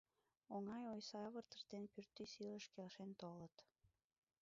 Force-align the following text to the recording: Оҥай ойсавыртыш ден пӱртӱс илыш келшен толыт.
Оҥай 0.55 0.83
ойсавыртыш 0.93 1.61
ден 1.71 1.83
пӱртӱс 1.93 2.31
илыш 2.45 2.65
келшен 2.73 3.11
толыт. 3.21 3.55